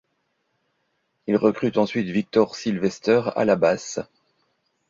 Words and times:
Ils 1.27 1.35
recrutent 1.37 1.77
ensuite 1.77 2.07
Victor 2.09 2.55
Sylvester 2.55 3.21
à 3.35 3.45
la 3.45 3.55
basse. 3.55 3.99